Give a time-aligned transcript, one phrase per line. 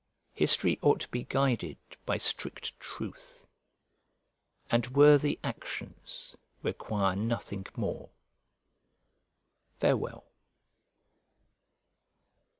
[0.33, 3.45] History ought to be guided by strict truth,
[4.71, 8.09] and worthy actions require nothing more.
[9.77, 10.23] Farewell.